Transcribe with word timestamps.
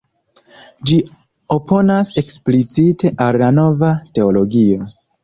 Ĝi 0.91 0.95
oponas 1.55 2.09
eksplicite 2.21 3.13
al 3.27 3.39
la 3.43 3.51
Nova 3.59 3.91
Teologio. 4.17 4.89